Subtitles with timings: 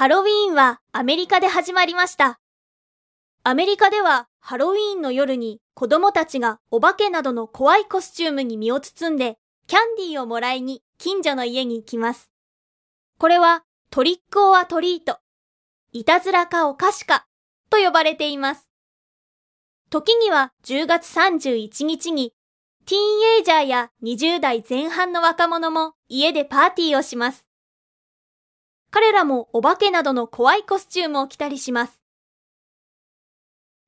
[0.00, 2.40] ハロウィーンはアメリカで始まりました。
[3.44, 9.36] アメリカではハロウィーンの夜に子供たちがお化けなどの怖いコスチュームに身を包んで
[9.66, 12.30] キャンディーをもらいに近所の家に行きます。
[13.18, 15.18] これはトリックオアトリート、
[15.92, 17.26] いたずらかお菓子か
[17.68, 18.70] と呼ばれています。
[19.90, 22.32] 時には10月31日に
[22.86, 27.49] ティーンエイジャーや20代前半の若者も家でパーティーをします。
[28.90, 32.00] 彼らもお化けなどの怖いコスチュームを着たりします。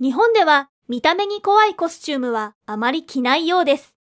[0.00, 3.96] 日本では見た目に怖いコスチュームはあまり着ないようです。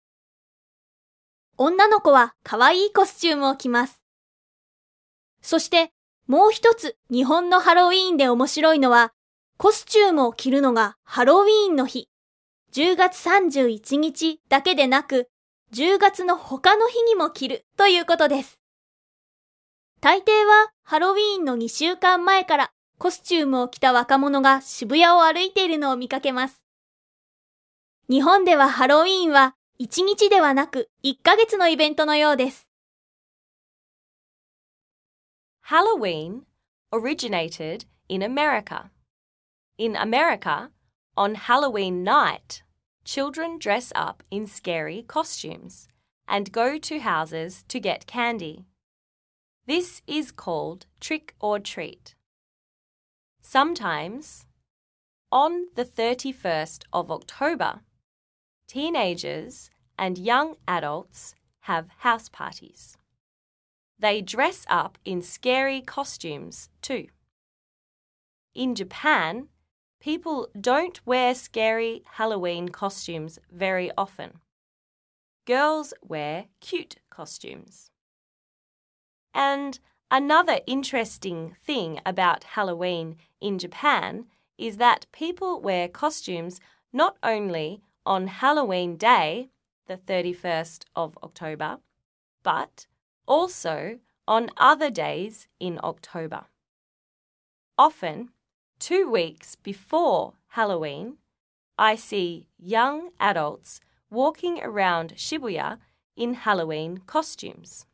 [1.56, 4.02] 女の子は可愛いコスチュームを着ます。
[5.42, 5.92] そして
[6.26, 9.12] もう一つ日本のハロウィーンで面白いのは
[9.58, 12.08] コスチュームを着るのがハロウィーンの日。
[12.72, 15.28] 10月31日だけでなく、
[15.74, 18.60] 10月の他の日にも着るということです。
[20.00, 26.64] 大抵はハロウィーンの2週間前からコスチュームを着た若者が渋谷を歩いているのを見かけます。
[28.08, 32.68] 日本ではハロウィーンは1日ではなく1ヶ月のイベントのようです。
[35.68, 36.40] Halloween
[36.90, 38.86] originated in America.
[39.78, 40.70] In America,
[41.16, 42.64] on Halloween night,
[43.04, 45.86] children dress up in scary costumes
[46.26, 48.64] and go to houses to get candy.
[49.70, 52.16] This is called trick or treat.
[53.40, 54.44] Sometimes,
[55.30, 57.82] on the 31st of October,
[58.66, 62.96] teenagers and young adults have house parties.
[63.96, 67.06] They dress up in scary costumes too.
[68.52, 69.50] In Japan,
[70.00, 74.40] people don't wear scary Halloween costumes very often.
[75.46, 77.89] Girls wear cute costumes.
[79.34, 79.78] And
[80.10, 84.26] another interesting thing about Halloween in Japan
[84.58, 86.60] is that people wear costumes
[86.92, 89.50] not only on Halloween Day,
[89.86, 91.78] the 31st of October,
[92.42, 92.86] but
[93.26, 96.46] also on other days in October.
[97.78, 98.30] Often,
[98.78, 101.16] two weeks before Halloween,
[101.78, 105.78] I see young adults walking around Shibuya
[106.16, 107.86] in Halloween costumes.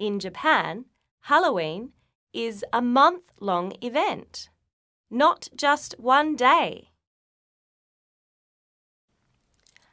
[0.00, 0.86] In Japan,
[1.24, 1.90] Halloween
[2.32, 4.48] is a month long event,
[5.10, 6.88] not just one day.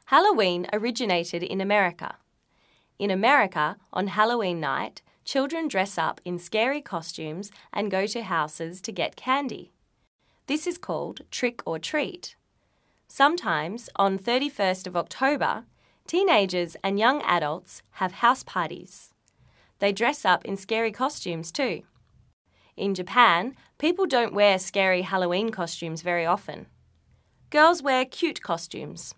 [0.06, 2.16] Halloween originated in America.
[2.98, 8.80] In America, on Halloween night, children dress up in scary costumes and go to houses
[8.80, 9.72] to get candy.
[10.46, 12.34] This is called trick or treat.
[13.08, 15.64] Sometimes, on 31st of October,
[16.06, 19.12] teenagers and young adults have house parties.
[19.78, 21.82] They dress up in scary costumes too.
[22.76, 26.66] In Japan, people don't wear scary Halloween costumes very often.
[27.50, 29.14] Girls wear cute costumes.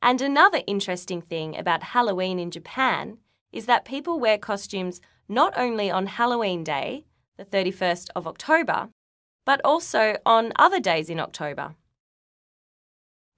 [0.00, 3.18] And another interesting thing about Halloween in Japan
[3.52, 7.04] is that people wear costumes not only on Halloween Day,
[7.36, 8.88] the 31st of October,
[9.44, 11.74] but also on other days in October.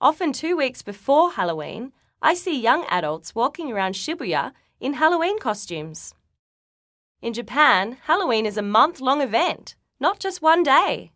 [0.00, 1.92] Often two weeks before Halloween,
[2.22, 6.15] I see young adults walking around Shibuya in Halloween costumes.
[7.21, 11.13] In Japan, Halloween is a month long event, not just one day.